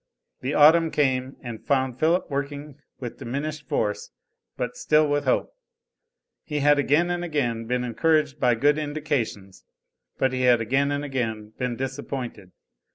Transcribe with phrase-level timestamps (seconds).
[0.39, 4.09] The Autumn came and found Philip working with diminished force
[4.57, 5.53] but still with hope.
[6.43, 9.63] He had again and again been encouraged by good "indications,"
[10.17, 12.51] but he had again and again been disappointed.